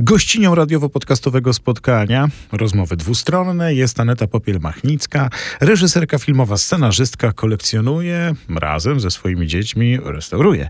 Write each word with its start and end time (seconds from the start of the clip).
Gościnią 0.00 0.54
radiowo-podcastowego 0.54 1.52
spotkania, 1.52 2.28
rozmowy 2.52 2.96
dwustronne, 2.96 3.74
jest 3.74 4.00
Aneta 4.00 4.26
Popiel-Machnicka, 4.26 5.28
reżyserka 5.60 6.18
filmowa, 6.18 6.56
scenarzystka, 6.56 7.32
kolekcjonuje, 7.32 8.34
razem 8.48 9.00
ze 9.00 9.10
swoimi 9.10 9.46
dziećmi 9.46 9.98
restauruje 10.04 10.68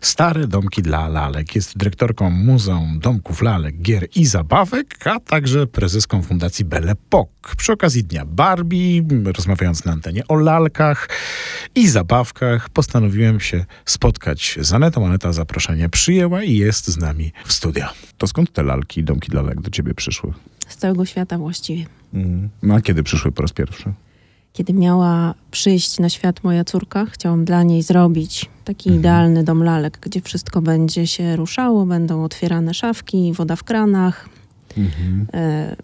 stare 0.00 0.46
domki 0.46 0.82
dla 0.82 1.08
lalek. 1.08 1.54
Jest 1.54 1.78
dyrektorką 1.78 2.30
Muzeum 2.30 2.98
Domków 2.98 3.42
Lalek, 3.42 3.82
Gier 3.82 4.06
i 4.16 4.26
Zabawek, 4.26 5.06
a 5.06 5.20
także 5.20 5.66
prezeską 5.66 6.22
Fundacji 6.22 6.64
Belle 6.64 6.92
Époque. 6.92 7.56
Przy 7.56 7.72
okazji 7.72 8.04
Dnia 8.04 8.24
Barbie, 8.26 9.02
rozmawiając 9.36 9.84
na 9.84 9.92
antenie 9.92 10.28
o 10.28 10.34
lalkach 10.34 11.08
i 11.74 11.88
zabawkach, 11.88 12.70
postanowiłem 12.70 13.40
się 13.40 13.64
spotkać 13.84 14.58
z 14.60 14.72
Anetą. 14.72 15.06
Aneta 15.06 15.32
zaproszenie 15.32 15.88
przyjęła 15.88 16.42
i 16.42 16.56
jest 16.56 16.88
z 16.88 16.98
nami 16.98 17.32
w 17.46 17.52
studio. 17.52 17.86
To 18.22 18.26
skąd 18.26 18.52
te 18.52 18.62
lalki 18.62 19.00
i 19.00 19.04
domki 19.04 19.30
dla 19.30 19.42
lalek 19.42 19.60
do 19.60 19.70
ciebie 19.70 19.94
przyszły? 19.94 20.32
Z 20.68 20.76
całego 20.76 21.04
świata 21.04 21.38
właściwie. 21.38 21.86
Mhm. 22.14 22.48
No 22.62 22.74
a 22.74 22.80
kiedy 22.80 23.02
przyszły 23.02 23.32
po 23.32 23.42
raz 23.42 23.52
pierwszy? 23.52 23.92
Kiedy 24.52 24.74
miała 24.74 25.34
przyjść 25.50 25.98
na 25.98 26.08
świat 26.08 26.44
moja 26.44 26.64
córka, 26.64 27.06
chciałam 27.06 27.44
dla 27.44 27.62
niej 27.62 27.82
zrobić 27.82 28.50
taki 28.64 28.88
Mhm. 28.88 29.00
idealny 29.00 29.44
dom 29.44 29.62
lalek, 29.62 29.98
gdzie 30.00 30.20
wszystko 30.20 30.62
będzie 30.62 31.06
się 31.06 31.36
ruszało, 31.36 31.86
będą 31.86 32.24
otwierane 32.24 32.74
szafki, 32.74 33.32
woda 33.32 33.56
w 33.56 33.64
kranach. 33.64 34.28
Mhm. 34.78 35.26
E, 35.34 35.76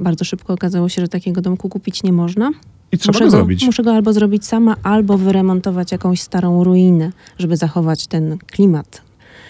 bardzo 0.00 0.24
szybko 0.24 0.52
okazało 0.52 0.88
się, 0.88 1.02
że 1.02 1.08
takiego 1.08 1.40
domku 1.40 1.68
kupić 1.68 2.02
nie 2.02 2.12
można. 2.12 2.50
I 2.92 2.98
trzeba 2.98 3.12
muszę 3.12 3.24
go 3.24 3.30
zrobić. 3.30 3.64
Muszę 3.64 3.82
go 3.82 3.94
albo 3.94 4.12
zrobić 4.12 4.46
sama, 4.46 4.76
albo 4.82 5.18
wyremontować 5.18 5.92
jakąś 5.92 6.20
starą 6.20 6.64
ruinę, 6.64 7.12
żeby 7.38 7.56
zachować 7.56 8.06
ten 8.06 8.38
klimat. 8.38 9.02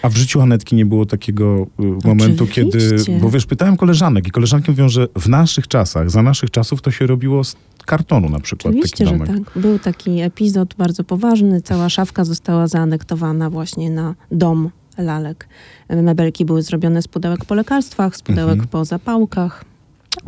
A 0.03 0.09
w 0.09 0.17
życiu 0.17 0.41
Anetki 0.41 0.75
nie 0.75 0.85
było 0.85 1.05
takiego 1.05 1.67
y, 2.03 2.07
momentu, 2.07 2.47
kiedy. 2.47 2.77
Oczywiście. 2.77 3.19
Bo 3.21 3.29
wiesz, 3.29 3.45
pytałem 3.45 3.77
koleżanek 3.77 4.27
i 4.27 4.31
koleżanki 4.31 4.71
mówią, 4.71 4.89
że 4.89 5.07
w 5.19 5.29
naszych 5.29 5.67
czasach, 5.67 6.11
za 6.11 6.23
naszych 6.23 6.51
czasów 6.51 6.81
to 6.81 6.91
się 6.91 7.07
robiło 7.07 7.43
z 7.43 7.55
kartonu 7.85 8.29
na 8.29 8.39
przykład 8.39 8.73
Oczywiście, 8.73 9.07
że 9.07 9.19
tak. 9.19 9.59
Był 9.61 9.79
taki 9.79 10.21
epizod 10.21 10.75
bardzo 10.77 11.03
poważny. 11.03 11.61
Cała 11.61 11.89
szafka 11.89 12.25
została 12.25 12.67
zaanektowana 12.67 13.49
właśnie 13.49 13.89
na 13.89 14.15
dom 14.31 14.69
lalek. 14.97 15.47
Mebelki 15.89 16.45
były 16.45 16.61
zrobione 16.61 17.01
z 17.01 17.07
pudełek 17.07 17.45
po 17.45 17.55
lekarstwach, 17.55 18.15
z 18.15 18.21
pudełek 18.21 18.53
Mhm. 18.53 18.69
po 18.69 18.85
zapałkach. 18.85 19.65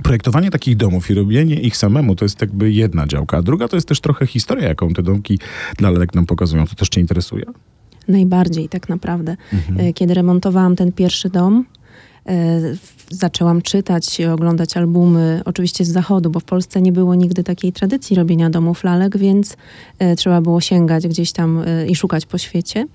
Projektowanie 0.03 0.51
takich 0.51 0.77
domów 0.77 1.09
i 1.09 1.13
robienie 1.13 1.55
ich 1.61 1.77
samemu 1.77 2.15
to 2.15 2.25
jest 2.25 2.41
jakby 2.41 2.71
jedna 2.71 3.07
działka, 3.07 3.37
a 3.37 3.41
druga 3.41 3.67
to 3.67 3.77
jest 3.77 3.87
też 3.87 3.99
trochę 4.01 4.27
historia, 4.27 4.67
jaką 4.67 4.93
te 4.93 5.03
domki 5.03 5.39
dla 5.77 5.89
lalek 5.89 6.15
nam 6.15 6.25
pokazują. 6.25 6.67
To 6.67 6.75
też 6.75 6.89
cię 6.89 7.01
interesuje? 7.01 7.43
Najbardziej 8.07 8.69
tak 8.69 8.89
naprawdę. 8.89 9.35
Mhm. 9.53 9.87
E, 9.87 9.93
Kiedy 9.93 10.13
remontowałam 10.13 10.75
ten 10.75 10.91
pierwszy 10.91 11.29
dom, 11.29 11.65
e, 12.27 12.59
zaczęłam 13.09 13.61
czytać, 13.61 14.21
oglądać 14.33 14.77
albumy, 14.77 15.41
oczywiście 15.45 15.85
z 15.85 15.89
zachodu, 15.89 16.29
bo 16.29 16.39
w 16.39 16.43
Polsce 16.43 16.81
nie 16.81 16.91
było 16.91 17.15
nigdy 17.15 17.43
takiej 17.43 17.73
tradycji 17.73 18.15
robienia 18.15 18.49
domów 18.49 18.83
lalek, 18.83 19.17
więc 19.17 19.57
e, 19.99 20.15
trzeba 20.15 20.41
było 20.41 20.61
sięgać 20.61 21.07
gdzieś 21.07 21.31
tam 21.31 21.63
i 21.89 21.95
szukać 21.95 22.25
po 22.25 22.37
świecie. 22.37 22.85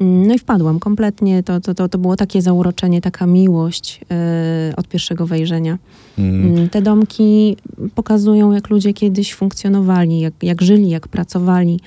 Mm, 0.00 0.26
No 0.26 0.34
i 0.34 0.38
wpadłam 0.38 0.78
kompletnie, 0.78 1.42
to, 1.42 1.60
to, 1.60 1.74
to, 1.74 1.88
to 1.88 1.98
było 1.98 2.16
takie 2.16 2.42
zauroczenie, 2.42 3.00
taka 3.00 3.26
miłość 3.26 4.00
e, 4.10 4.72
od 4.76 4.88
pierwszego 4.88 5.26
wejrzenia. 5.26 5.78
Mm. 6.18 6.46
Mm, 6.56 6.68
Te 6.68 6.82
domki 6.82 7.56
pokazują, 7.94 8.52
jak 8.52 8.70
ludzie 8.70 8.92
kiedyś 8.92 9.34
funkcjonowali, 9.34 10.20
jak, 10.20 10.34
jak 10.42 10.62
żyli, 10.62 10.88
jak 10.88 11.08
pracowali. 11.08 11.80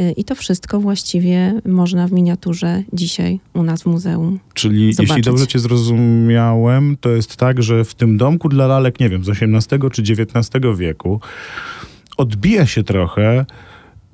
Y, 0.00 0.12
I 0.12 0.24
to 0.24 0.34
wszystko 0.34 0.80
właściwie 0.80 1.60
można 1.64 2.08
w 2.08 2.12
miniaturze 2.12 2.82
dzisiaj 2.92 3.40
u 3.54 3.62
nas 3.62 3.82
w 3.82 3.86
muzeum. 3.86 4.40
Czyli 4.54 4.86
jeśli 4.86 5.06
zobaczyć. 5.06 5.24
dobrze 5.24 5.46
cię 5.46 5.58
zrozumiałem, 5.58 6.96
to 7.00 7.10
jest 7.10 7.36
tak, 7.36 7.62
że 7.62 7.84
w 7.84 7.94
tym 7.94 8.16
domku 8.16 8.48
dla 8.48 8.66
lalek, 8.66 9.00
nie 9.00 9.08
wiem, 9.08 9.24
z 9.24 9.28
XVIII 9.28 9.90
czy 9.92 10.02
XIX 10.02 10.50
wieku 10.76 11.20
odbija 12.16 12.66
się 12.66 12.82
trochę 12.82 13.46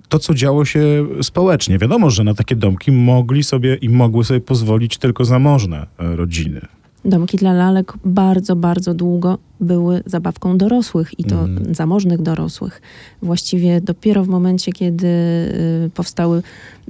to, 0.09 0.19
co 0.19 0.35
działo 0.35 0.64
się 0.64 1.07
społecznie. 1.23 1.79
Wiadomo, 1.79 2.11
że 2.11 2.25
na 2.25 2.35
takie 2.35 2.57
domki 2.57 2.92
mogli 2.92 3.45
sobie 3.45 3.75
i 3.75 3.89
mogły 3.89 4.25
sobie 4.25 4.41
pozwolić 4.41 4.98
tylko 4.98 5.25
zamożne 5.25 5.86
e, 5.98 6.17
rodziny. 6.17 6.61
Domki 7.05 7.36
dla 7.36 7.53
lalek 7.53 7.92
bardzo, 8.05 8.57
bardzo 8.57 8.95
długo 8.95 9.39
były 9.61 10.03
zabawką 10.07 10.59
dorosłych 10.59 11.20
i 11.20 11.25
to 11.25 11.41
Mhm. 11.41 11.75
zamożnych 11.75 12.23
dorosłych. 12.23 12.83
Właściwie 13.23 13.81
dopiero 13.81 14.25
w 14.25 14.29
momencie, 14.29 14.73
kiedy 14.73 15.07
y, 15.07 15.91
powstały 15.95 16.42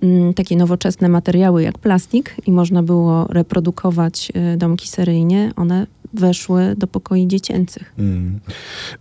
mm, 0.02 0.34
takie 0.34 0.56
nowoczesne 0.56 1.08
materiały 1.08 1.62
jak 1.62 1.78
plastik 1.78 2.34
i 2.46 2.52
można 2.52 2.82
było 2.82 3.26
reprodukować 3.30 4.32
y, 4.54 4.56
domki 4.56 4.88
seryjnie, 4.88 5.52
one 5.56 5.86
weszły 6.14 6.74
do 6.76 6.86
pokoi 6.86 7.26
dziecięcych. 7.26 7.94
Mm. 7.98 8.40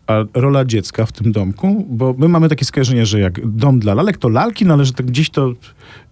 A 0.07 0.23
rola 0.33 0.65
dziecka 0.65 1.05
w 1.05 1.11
tym 1.11 1.31
domku? 1.31 1.85
Bo 1.89 2.15
my 2.17 2.27
mamy 2.27 2.49
takie 2.49 2.65
skojarzenie, 2.65 3.05
że 3.05 3.19
jak 3.19 3.47
dom 3.47 3.79
dla 3.79 3.93
lalek, 3.93 4.17
to 4.17 4.29
lalki, 4.29 4.65
no 4.65 4.73
ale 4.73 4.85
że 4.85 4.93
tak 4.93 5.05
gdzieś 5.05 5.29
to 5.29 5.53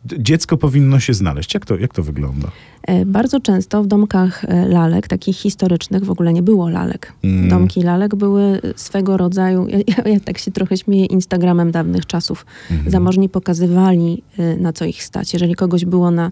dziecko 0.05 0.57
powinno 0.57 0.99
się 0.99 1.13
znaleźć. 1.13 1.53
Jak 1.53 1.65
to, 1.65 1.77
jak 1.77 1.93
to 1.93 2.03
wygląda? 2.03 2.47
E, 2.83 3.05
Bardzo 3.05 3.39
często 3.39 3.83
w 3.83 3.87
domkach 3.87 4.45
e, 4.45 4.67
lalek, 4.67 5.07
takich 5.07 5.37
historycznych, 5.37 6.05
w 6.05 6.11
ogóle 6.11 6.33
nie 6.33 6.41
było 6.43 6.69
lalek. 6.69 7.13
Mm. 7.23 7.49
Domki 7.49 7.81
lalek 7.81 8.15
były 8.15 8.61
swego 8.75 9.17
rodzaju, 9.17 9.67
ja, 9.67 9.77
ja, 9.77 10.11
ja 10.11 10.19
tak 10.19 10.37
się 10.37 10.51
trochę 10.51 10.77
śmieję, 10.77 11.05
Instagramem 11.05 11.71
dawnych 11.71 12.05
czasów. 12.05 12.45
Mhm. 12.71 12.91
Zamożni 12.91 13.29
pokazywali, 13.29 14.23
e, 14.37 14.57
na 14.57 14.73
co 14.73 14.85
ich 14.85 15.03
stać. 15.03 15.33
Jeżeli 15.33 15.55
kogoś 15.55 15.85
było 15.85 16.11
na, 16.11 16.31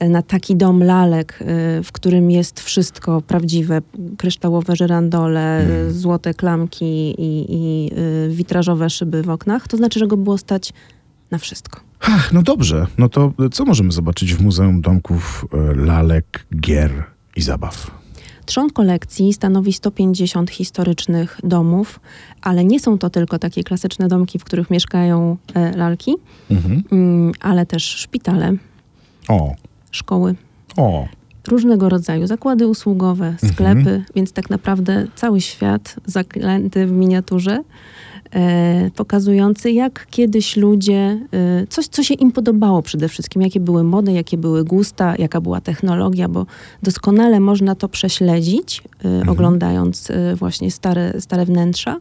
na 0.00 0.22
taki 0.22 0.56
dom 0.56 0.82
lalek, 0.82 1.38
w 1.84 1.92
którym 1.92 2.30
jest 2.30 2.60
wszystko 2.60 3.22
prawdziwe, 3.22 3.82
kryształowe 4.18 4.76
żyrandole, 4.76 5.58
Mhm. 5.60 5.92
złote 5.92 6.34
klamki 6.34 7.14
i, 7.18 7.46
i 7.48 7.90
e, 7.94 8.28
witrażowe 8.28 8.90
szyby 8.90 9.22
w 9.22 9.30
oknach, 9.30 9.68
to 9.68 9.76
znaczy, 9.76 9.98
że 9.98 10.06
go 10.06 10.16
było 10.16 10.38
stać 10.38 10.72
na 11.30 11.38
wszystko. 11.38 11.80
Ach, 12.00 12.32
no 12.32 12.42
dobrze. 12.42 12.86
No 12.98 13.08
to 13.08 13.32
co 13.52 13.64
możemy 13.64 13.92
zobaczyć 13.92 14.34
w 14.34 14.40
Muzeum 14.42 14.80
Domków 14.80 15.46
e, 15.52 15.74
Lalek, 15.74 16.46
Gier 16.60 17.04
i 17.36 17.40
Zabaw? 17.42 17.90
Trzon 18.46 18.70
kolekcji 18.70 19.32
stanowi 19.32 19.72
150 19.72 20.50
historycznych 20.50 21.40
domów, 21.44 22.00
ale 22.42 22.64
nie 22.64 22.80
są 22.80 22.98
to 22.98 23.10
tylko 23.10 23.38
takie 23.38 23.64
klasyczne 23.64 24.08
domki, 24.08 24.38
w 24.38 24.44
których 24.44 24.70
mieszkają 24.70 25.36
e, 25.54 25.76
lalki, 25.76 26.14
Mhm. 26.50 26.82
mm, 26.92 27.32
ale 27.40 27.66
też 27.66 27.84
szpitale, 27.84 28.52
O, 29.28 29.54
szkoły, 29.90 30.34
o. 30.76 31.08
różnego 31.48 31.88
rodzaju 31.88 32.26
zakłady 32.26 32.66
usługowe, 32.66 33.34
sklepy, 33.52 34.04
więc 34.14 34.32
tak 34.32 34.50
naprawdę 34.50 35.06
cały 35.14 35.40
świat 35.40 35.96
zaklęty 36.06 36.86
w 36.86 36.92
miniaturze, 36.92 37.62
e, 38.34 38.90
pokazujący 38.96 39.72
jak 39.72 40.06
kiedyś 40.10 40.56
ludzie, 40.56 41.20
e, 41.32 41.66
coś 41.68 41.86
co 41.86 42.02
się 42.02 42.14
im 42.14 42.32
podobało 42.32 42.82
przede 42.82 43.08
wszystkim, 43.08 43.42
jakie 43.42 43.60
były 43.60 43.84
mody, 43.84 44.12
jakie 44.12 44.38
były 44.38 44.64
gusta, 44.64 45.14
jaka 45.18 45.40
była 45.40 45.60
technologia, 45.60 46.28
bo 46.28 46.46
doskonale 46.82 47.40
można 47.40 47.74
to 47.74 47.88
prześledzić, 47.88 48.82
e, 49.04 49.30
oglądając 49.30 50.10
e, 50.10 50.36
właśnie 50.36 50.70
stare, 50.70 51.20
stare 51.20 51.44
wnętrza. 51.44 51.96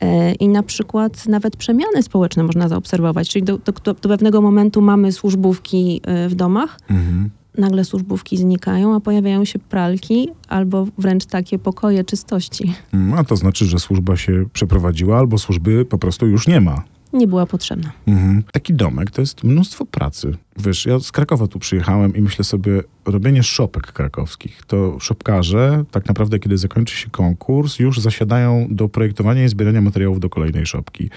E, 0.00 0.32
I 0.32 0.48
na 0.48 0.62
przykład 0.62 1.28
nawet 1.28 1.56
przemiany 1.56 2.02
społeczne 2.02 2.42
można 2.42 2.68
zaobserwować, 2.68 3.28
czyli 3.28 3.42
do, 3.44 3.58
do, 3.58 3.72
do 3.94 4.08
pewnego 4.08 4.40
momentu 4.40 4.82
mamy 4.82 5.12
służbówki 5.12 6.00
e, 6.04 6.28
w 6.28 6.34
domach, 6.34 6.78
Mhm. 6.90 7.30
Nagle 7.58 7.84
służbówki 7.84 8.36
znikają, 8.36 8.94
a 8.94 9.00
pojawiają 9.00 9.44
się 9.44 9.58
pralki 9.58 10.28
albo 10.48 10.86
wręcz 10.98 11.26
takie 11.26 11.58
pokoje 11.58 12.04
czystości. 12.04 12.74
Mm, 12.94 13.18
A 13.18 13.24
to 13.24 13.36
znaczy, 13.36 13.66
że 13.66 13.78
służba 13.78 14.16
się 14.16 14.44
przeprowadziła, 14.52 15.18
albo 15.18 15.38
służby 15.38 15.84
po 15.84 15.98
prostu 15.98 16.26
już 16.26 16.46
nie 16.46 16.60
ma. 16.60 16.82
Nie 17.12 17.26
była 17.26 17.46
potrzebna. 17.46 17.92
Mhm. 18.06 18.42
Taki 18.52 18.74
domek 18.74 19.10
to 19.10 19.20
jest 19.20 19.44
mnóstwo 19.44 19.86
pracy. 19.86 20.36
Wiesz, 20.56 20.86
ja 20.86 21.00
z 21.00 21.12
Krakowa 21.12 21.46
tu 21.46 21.58
przyjechałem 21.58 22.16
i 22.16 22.20
myślę 22.20 22.44
sobie, 22.44 22.82
robienie 23.04 23.42
szopek 23.42 23.92
krakowskich. 23.92 24.62
To 24.66 25.00
szopkarze, 25.00 25.84
tak 25.90 26.06
naprawdę, 26.06 26.38
kiedy 26.38 26.58
zakończy 26.58 26.96
się 26.96 27.10
konkurs, 27.10 27.78
już 27.78 28.00
zasiadają 28.00 28.66
do 28.70 28.88
projektowania 28.88 29.44
i 29.44 29.48
zbierania 29.48 29.80
materiałów 29.80 30.20
do 30.20 30.28
kolejnej 30.28 30.66
szopki. 30.66 31.10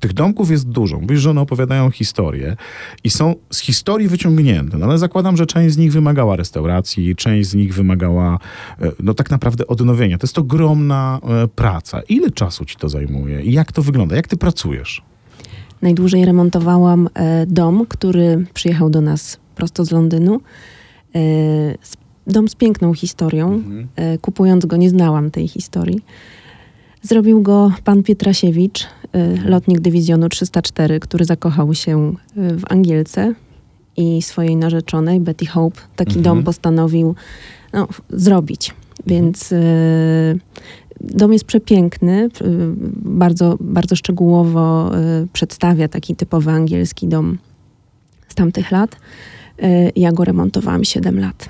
Tych 0.00 0.12
domków 0.12 0.50
jest 0.50 0.68
dużo. 0.68 1.00
Mówisz, 1.00 1.20
że 1.20 1.30
one 1.30 1.40
opowiadają 1.40 1.90
historię 1.90 2.56
i 3.04 3.10
są 3.10 3.34
z 3.50 3.58
historii 3.58 4.08
wyciągnięte, 4.08 4.78
no 4.78 4.86
ale 4.86 4.98
zakładam, 4.98 5.36
że 5.36 5.46
część 5.46 5.74
z 5.74 5.78
nich 5.78 5.92
wymagała 5.92 6.36
restauracji, 6.36 7.16
część 7.16 7.48
z 7.48 7.54
nich 7.54 7.74
wymagała, 7.74 8.38
e, 8.80 8.92
no 9.00 9.14
tak 9.14 9.30
naprawdę 9.30 9.66
odnowienia. 9.66 10.18
To 10.18 10.24
jest 10.26 10.38
ogromna 10.38 11.20
e, 11.22 11.48
praca. 11.48 12.00
Ile 12.00 12.30
czasu 12.30 12.64
ci 12.64 12.76
to 12.76 12.88
zajmuje 12.88 13.42
i 13.42 13.52
jak 13.52 13.72
to 13.72 13.82
wygląda? 13.82 14.16
Jak 14.16 14.28
ty 14.28 14.36
pracujesz? 14.36 15.02
Najdłużej 15.86 16.24
remontowałam 16.24 17.08
e, 17.14 17.46
dom, 17.46 17.86
który 17.88 18.46
przyjechał 18.54 18.90
do 18.90 19.00
nas 19.00 19.38
prosto 19.54 19.84
z 19.84 19.90
Londynu. 19.90 20.40
E, 21.14 21.20
dom 22.26 22.48
z 22.48 22.54
piękną 22.54 22.94
historią. 22.94 23.62
E, 23.96 24.18
kupując 24.18 24.66
go 24.66 24.76
nie 24.76 24.90
znałam 24.90 25.30
tej 25.30 25.48
historii. 25.48 26.00
Zrobił 27.02 27.42
go 27.42 27.72
pan 27.84 28.02
Pietrasiewicz, 28.02 28.84
e, 29.12 29.48
lotnik 29.48 29.80
dywizjonu 29.80 30.28
304, 30.28 31.00
który 31.00 31.24
zakochał 31.24 31.74
się 31.74 32.14
w 32.36 32.62
Angielce 32.68 33.34
i 33.96 34.22
swojej 34.22 34.56
narzeczonej 34.56 35.20
Betty 35.20 35.46
Hope. 35.46 35.80
Taki 35.96 36.18
Mhm. 36.18 36.22
dom 36.24 36.44
postanowił 36.44 37.14
no, 37.72 37.88
zrobić. 38.10 38.74
Więc 39.06 39.52
y, 39.52 40.38
dom 41.00 41.32
jest 41.32 41.44
przepiękny, 41.44 42.28
bardzo, 42.96 43.56
bardzo 43.60 43.96
szczegółowo 43.96 44.92
y, 44.98 45.28
przedstawia 45.32 45.88
taki 45.88 46.16
typowy 46.16 46.50
angielski 46.50 47.08
dom 47.08 47.38
z 48.28 48.34
tamtych 48.34 48.70
lat. 48.70 48.96
Y, 49.62 49.92
ja 49.96 50.12
go 50.12 50.24
remontowałam 50.24 50.84
7 50.84 51.20
lat. 51.20 51.48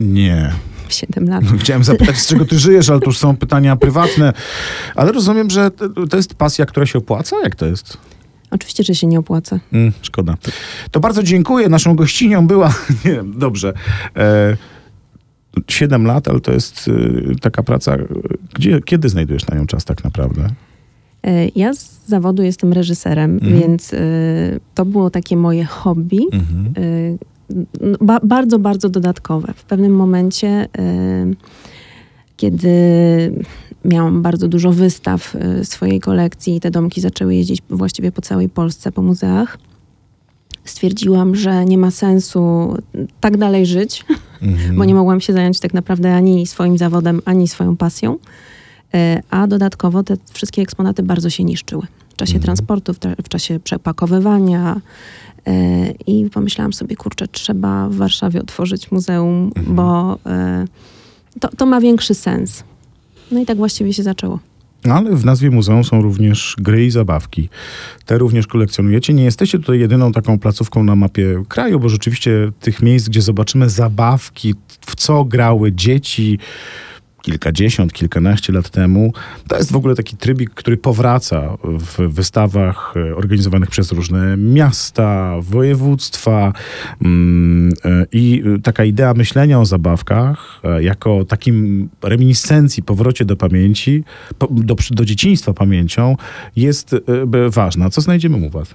Nie. 0.00 0.52
7 0.88 1.28
lat. 1.28 1.44
Chciałem 1.60 1.84
zapytać, 1.84 2.16
z 2.18 2.26
czego 2.26 2.44
ty 2.44 2.58
żyjesz, 2.58 2.90
ale 2.90 3.00
to 3.00 3.06
już 3.06 3.18
są 3.18 3.36
pytania 3.36 3.76
prywatne. 3.76 4.32
Ale 4.94 5.12
rozumiem, 5.12 5.50
że 5.50 5.70
to- 6.10 6.16
jest 6.16 6.34
pasja, 6.34 6.66
która 6.66 6.86
się 6.86 6.98
opłaca? 6.98 7.36
Jak 7.44 7.56
to 7.56 7.66
jest? 7.66 7.98
Oczywiście, 8.50 8.84
że 8.84 8.94
się 8.94 9.06
nie 9.06 9.18
opłaca. 9.18 9.60
Mm, 9.72 9.92
szkoda. 10.02 10.34
To 10.90 11.00
bardzo 11.00 11.22
dziękuję. 11.22 11.68
Naszą 11.68 11.96
gościnią 11.96 12.46
była, 12.46 12.74
nie 13.04 13.12
wiem, 13.12 13.38
dobrze, 13.38 13.72
e, 14.16 14.56
7 15.68 16.04
lat, 16.06 16.28
ale 16.28 16.40
to 16.40 16.52
jest 16.52 16.88
e, 17.32 17.34
taka 17.40 17.62
praca, 17.62 17.94
e, 17.94 18.04
gdzie, 18.54 18.80
kiedy 18.80 19.08
znajdujesz 19.08 19.46
na 19.46 19.56
nią 19.58 19.66
czas 19.66 19.84
tak 19.84 20.04
naprawdę? 20.04 20.48
Y, 21.26 21.50
Ja 21.54 21.74
z 21.74 22.06
zawodu 22.06 22.42
jestem 22.42 22.72
reżyserem, 22.72 23.30
Mhm. 23.34 23.60
więc 23.60 23.92
y, 23.92 24.60
to 24.74 24.84
było 24.84 25.10
takie 25.10 25.36
moje 25.36 25.64
hobby. 25.64 26.18
Mhm. 26.32 26.84
y, 26.84 27.18
ba, 28.00 28.20
bardzo, 28.22 28.58
bardzo 28.58 28.88
dodatkowe. 28.88 29.52
W 29.56 29.64
pewnym 29.64 29.92
momencie, 29.96 30.64
y, 30.78 31.36
kiedy 32.36 32.68
miałam 33.84 34.22
bardzo 34.22 34.48
dużo 34.48 34.72
wystaw 34.72 35.34
y, 35.34 35.64
swojej 35.64 36.00
kolekcji 36.00 36.56
i 36.56 36.60
te 36.60 36.70
domki 36.70 37.00
zaczęły 37.00 37.34
jeździć 37.34 37.62
właściwie 37.70 38.12
po 38.12 38.22
całej 38.22 38.48
Polsce, 38.48 38.92
po 38.92 39.02
muzeach, 39.02 39.58
stwierdziłam, 40.64 41.34
że 41.34 41.64
nie 41.64 41.78
ma 41.78 41.90
sensu 41.90 42.74
tak 43.20 43.36
dalej 43.36 43.66
żyć, 43.66 44.04
Mhm. 44.42 44.76
bo 44.76 44.84
nie 44.84 44.94
mogłam 44.94 45.20
się 45.20 45.32
zająć 45.32 45.60
tak 45.60 45.74
naprawdę 45.74 46.14
ani 46.16 46.46
swoim 46.46 46.78
zawodem, 46.78 47.22
ani 47.24 47.48
swoją 47.48 47.76
pasją. 47.76 48.14
Y, 48.94 49.22
A 49.30 49.46
dodatkowo 49.46 50.02
te 50.02 50.16
wszystkie 50.32 50.62
eksponaty 50.62 51.02
bardzo 51.02 51.30
się 51.30 51.44
niszczyły. 51.44 51.82
W 52.10 52.16
czasie 52.16 52.34
Mhm. 52.34 52.42
transportu, 52.44 52.94
w, 52.94 52.98
w 53.24 53.28
czasie 53.28 53.60
przepakowywania. 53.60 54.80
y, 55.48 55.50
I 56.06 56.30
pomyślałam 56.30 56.72
sobie, 56.72 56.96
kurczę, 56.96 57.28
trzeba 57.28 57.88
w 57.88 57.94
Warszawie 57.94 58.40
otworzyć 58.40 58.90
muzeum, 58.90 59.52
Mhm. 59.56 59.76
bo 59.76 60.14
y, 60.14 61.38
to, 61.40 61.48
to 61.56 61.66
ma 61.66 61.80
większy 61.80 62.14
sens. 62.14 62.64
No 63.30 63.40
i 63.40 63.46
tak 63.46 63.56
właściwie 63.56 63.92
się 63.92 64.02
zaczęło. 64.02 64.38
Ale 64.84 65.16
w 65.16 65.24
nazwie 65.24 65.50
muzeum 65.50 65.84
są 65.84 66.02
również 66.02 66.56
gry 66.58 66.86
i 66.86 66.90
zabawki. 66.90 67.48
Te 68.06 68.18
również 68.18 68.46
kolekcjonujecie. 68.46 69.14
Nie 69.14 69.24
jesteście 69.24 69.58
tutaj 69.58 69.80
jedyną 69.80 70.12
taką 70.12 70.38
placówką 70.38 70.84
na 70.84 70.96
mapie 70.96 71.42
kraju, 71.48 71.80
bo 71.80 71.88
rzeczywiście 71.88 72.52
tych 72.60 72.82
miejsc, 72.82 73.08
gdzie 73.08 73.22
zobaczymy 73.22 73.70
zabawki, 73.70 74.54
w 74.86 74.96
co 74.96 75.24
grały 75.24 75.72
dzieci 75.72 76.38
kilkadziesiąt, 77.22 77.92
kilkanaście 77.92 78.52
lat 78.52 78.70
temu, 78.70 79.12
to 79.48 79.56
jest 79.56 79.72
w 79.72 79.76
ogóle 79.76 79.94
taki 79.94 80.16
trybik, 80.16 80.50
który 80.50 80.76
powraca 80.76 81.56
w 81.64 82.08
wystawach 82.14 82.94
e, 82.96 83.16
organizowanych 83.16 83.70
przez 83.70 83.92
różne 83.92 84.36
miasta, 84.36 85.34
województwa 85.40 86.52
mm, 87.04 87.72
e, 87.84 88.06
i 88.12 88.42
e, 88.56 88.58
taka 88.58 88.84
idea 88.84 89.14
myślenia 89.14 89.60
o 89.60 89.64
zabawkach 89.64 90.62
jako 90.80 91.24
takim 91.24 91.88
reminiscencji, 92.02 92.82
powrocie 92.82 93.24
do 93.24 93.36
pamięci, 93.36 94.04
do, 94.50 94.76
do 94.90 95.04
dzieciństwa 95.04 95.52
pamięcią 95.52 96.16
jest 96.56 96.96
ważna. 97.48 97.90
Co 97.90 98.00
znajdziemy 98.00 98.46
u 98.46 98.50
was? 98.50 98.74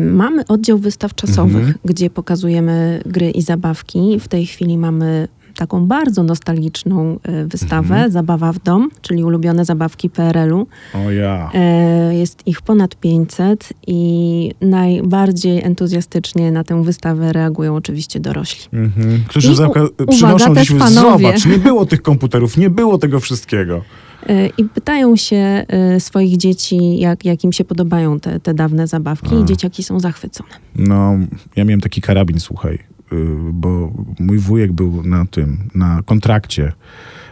Mamy 0.00 0.46
oddział 0.46 0.78
wystaw 0.78 1.14
czasowych, 1.14 1.56
Mhm. 1.56 1.74
gdzie 1.84 2.10
pokazujemy 2.10 3.02
gry 3.06 3.30
i 3.30 3.42
zabawki. 3.42 4.20
W 4.20 4.28
tej 4.28 4.46
chwili 4.46 4.78
mamy 4.78 5.28
taką 5.60 5.86
bardzo 5.86 6.22
nostalgiczną 6.22 7.18
y, 7.28 7.46
wystawę, 7.46 7.94
Mhm. 7.94 8.10
Zabawa 8.12 8.52
w 8.52 8.58
dom, 8.58 8.88
czyli 9.02 9.24
ulubione 9.24 9.64
zabawki 9.64 10.10
PRL-u. 10.10 10.66
O 10.94 11.10
ja. 11.10 11.50
E, 11.54 12.14
Jest 12.14 12.46
ich 12.46 12.62
ponad 12.62 12.96
500 12.96 13.68
i 13.86 14.50
najbardziej 14.60 15.62
entuzjastycznie 15.64 16.52
na 16.52 16.64
tę 16.64 16.82
wystawę 16.84 17.32
reagują 17.32 17.74
oczywiście 17.76 18.20
dorośli. 18.20 18.68
Mhm. 18.78 19.24
Którzy 19.28 19.52
I 19.52 19.54
za, 19.56 19.68
u- 19.68 20.06
przynoszą 20.10 20.56
dziś, 20.56 20.72
panowie. 20.72 21.24
zobacz, 21.26 21.46
nie 21.46 21.58
było 21.58 21.86
tych 21.86 22.02
komputerów, 22.10 22.56
nie 22.56 22.70
było 22.70 22.98
tego 22.98 23.20
wszystkiego. 23.20 23.82
E, 24.28 24.46
I 24.46 24.64
pytają 24.64 25.16
się 25.16 25.36
e, 25.68 26.00
swoich 26.00 26.36
dzieci, 26.36 26.98
jak, 26.98 27.24
jak 27.24 27.44
im 27.44 27.52
się 27.52 27.64
podobają 27.64 28.20
te, 28.20 28.40
te 28.40 28.54
dawne 28.54 28.86
zabawki 28.86 29.34
A. 29.36 29.38
i 29.40 29.44
dzieciaki 29.44 29.82
są 29.82 30.00
zachwycone. 30.00 30.50
No, 30.76 31.14
ja 31.56 31.64
miałem 31.64 31.80
taki 31.80 32.00
karabin, 32.00 32.40
słuchaj, 32.40 32.78
bo 33.52 33.92
mój 34.20 34.38
wujek 34.38 34.72
był 34.72 35.02
na 35.02 35.24
tym, 35.24 35.58
na 35.74 36.02
kontrakcie 36.04 36.72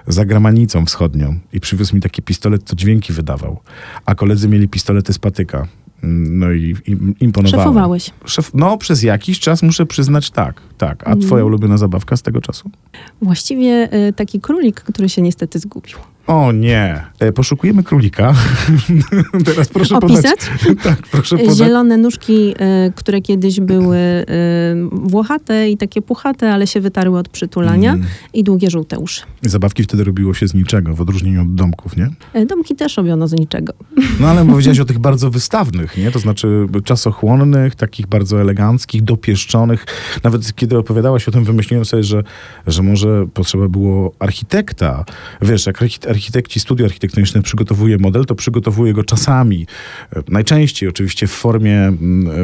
za 0.06 0.24
gramanicą 0.24 0.86
wschodnią 0.86 1.38
i 1.52 1.60
przywiózł 1.60 1.94
mi 1.94 2.00
taki 2.00 2.22
pistolet, 2.22 2.62
co 2.64 2.76
dźwięki 2.76 3.12
wydawał. 3.12 3.60
A 4.06 4.14
koledzy 4.14 4.48
mieli 4.48 4.68
pistolety 4.68 5.12
z 5.12 5.18
patyka. 5.18 5.66
Mm, 6.02 6.38
No 6.38 6.52
i 6.52 6.76
im 6.86 7.14
imponowało. 7.20 7.62
Szefowałeś. 7.62 8.10
Szef, 8.24 8.50
no, 8.54 8.78
przez 8.78 9.02
jakiś 9.02 9.40
czas 9.40 9.62
muszę 9.62 9.86
przyznać 9.86 10.30
tak, 10.30 10.62
tak. 10.78 11.08
A 11.08 11.16
twoja 11.16 11.44
ulubiona 11.44 11.76
zabawka 11.76 12.16
z 12.16 12.22
tego 12.22 12.40
czasu? 12.40 12.70
Właściwie 13.22 13.88
e, 13.92 14.12
taki 14.12 14.40
królik, 14.40 14.80
który 14.80 15.08
się 15.08 15.22
niestety 15.22 15.58
zgubił. 15.58 15.98
O 16.28 16.52
nie, 16.52 17.04
e, 17.18 17.32
poszukujemy 17.32 17.82
królika. 17.82 18.34
Teraz 19.46 19.68
proszę 19.68 19.94
podać. 20.00 20.18
Opisać? 20.18 20.38
tak, 20.84 21.02
proszę 21.10 21.38
podać. 21.38 21.56
Zielone 21.56 21.96
nóżki, 21.96 22.54
e, 22.58 22.92
które 22.94 23.20
kiedyś 23.20 23.60
były 23.60 23.96
e, 23.96 24.24
włochate 24.92 25.68
i 25.70 25.76
takie 25.76 26.02
puchate, 26.02 26.52
ale 26.52 26.66
się 26.66 26.80
wytarły 26.80 27.18
od 27.18 27.28
przytulania 27.28 27.92
Mm. 27.92 28.06
i 28.34 28.44
długie 28.44 28.70
żółte 28.70 28.98
uszy. 28.98 29.22
Zabawki 29.42 29.82
wtedy 29.82 30.04
robiło 30.04 30.34
się 30.34 30.48
z 30.48 30.54
niczego, 30.54 30.94
w 30.94 31.00
odróżnieniu 31.00 31.42
od 31.42 31.54
domków, 31.54 31.96
nie? 31.96 32.10
Domki 32.46 32.76
też 32.76 32.96
robiono 32.96 33.28
z 33.28 33.32
niczego. 33.32 33.72
No 34.20 34.28
ale 34.28 34.46
powiedziałeś 34.50 34.80
o 34.80 34.84
tych 34.84 34.98
bardzo 34.98 35.30
wystawnych, 35.30 35.96
nie? 35.96 36.10
To 36.10 36.18
znaczy 36.18 36.66
czasochłonnych, 36.84 37.74
takich 37.74 38.06
bardzo 38.06 38.40
eleganckich, 38.40 39.02
dopieszczonych. 39.02 39.86
Nawet 40.24 40.54
kiedy 40.54 40.78
opowiadałaś 40.78 41.28
o 41.28 41.30
tym, 41.30 41.44
wymyśliłem 41.44 41.84
sobie, 41.84 42.02
że, 42.02 42.22
że 42.66 42.82
może 42.82 43.26
potrzeba 43.34 43.68
było 43.68 44.12
architekta. 44.18 45.04
Wiesz, 45.42 45.66
jak 45.66 45.82
archite- 45.82 46.17
architekci, 46.18 46.60
studio 46.60 46.86
architektoniczne 46.86 47.42
przygotowuje 47.42 47.98
model, 47.98 48.24
to 48.24 48.34
przygotowuje 48.34 48.92
go 48.92 49.04
czasami. 49.04 49.66
e, 50.16 50.22
Najczęściej 50.28 50.88
oczywiście 50.88 51.26
w 51.26 51.30
formie, 51.30 51.92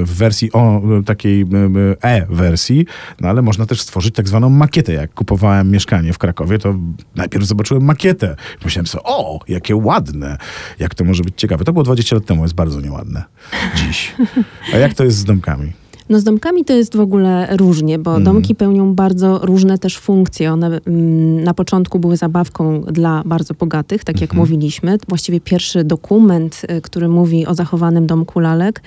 w 0.05 0.15
wersji 0.15 0.53
o, 0.53 0.83
takiej 1.07 1.47
e-wersji, 2.03 2.87
no 3.21 3.29
ale 3.29 3.43
można 3.43 3.67
też 3.67 3.81
stworzyć 3.81 4.15
tak 4.15 4.29
zwaną 4.29 4.51
makietę. 4.51 4.93
Jak 4.93 5.15
kupowałem 5.15 5.71
mieszkanie 5.71 6.13
w 6.13 6.19
Krakowie, 6.19 6.59
to 6.59 6.75
najpierw 7.15 7.45
zobaczyłem 7.45 7.85
makietę. 7.85 8.37
Myślałem 8.65 8.87
sobie, 8.87 9.05
o, 9.05 9.41
jakie 9.49 9.77
ładne, 9.77 10.39
jak 10.79 10.95
to 10.95 11.05
może 11.05 11.23
być 11.23 11.35
ciekawe. 11.37 11.65
To 11.65 11.73
było 11.73 11.83
20 11.85 12.17
lat 12.17 12.27
temu, 12.27 12.43
jest 12.43 12.55
bardzo 12.55 12.81
nieładne 12.81 13.25
dziś. 13.77 14.15
A 14.75 14.77
jak 14.77 14.95
to 14.95 15.05
jest 15.05 15.17
z 15.17 15.25
domkami? 15.25 15.73
No 16.09 16.19
z 16.21 16.25
domkami 16.25 16.65
to 16.65 16.73
jest 16.73 16.97
w 16.97 17.01
ogóle 17.01 17.57
różnie, 17.57 17.99
bo 17.99 18.11
Mhm. 18.11 18.25
domki 18.25 18.55
pełnią 18.55 18.95
bardzo 18.95 19.39
różne 19.39 19.79
też 19.79 19.99
funkcje. 19.99 20.53
One 20.53 20.67
mm, 20.87 21.45
na 21.45 21.55
początku 21.55 21.99
były 21.99 22.17
zabawką 22.17 22.81
dla 22.83 23.23
bardzo 23.27 23.55
bogatych, 23.55 24.05
tak 24.05 24.21
jak 24.21 24.31
Mhm. 24.31 24.39
mówiliśmy. 24.41 24.99
Właściwie 25.09 25.41
pierwszy 25.41 25.85
dokument, 25.85 26.63
y, 26.71 26.81
który 26.81 27.09
mówi 27.09 27.47
o 27.47 27.55
zachowanym 27.55 28.07
domku 28.07 28.41
lalek, 28.41 28.83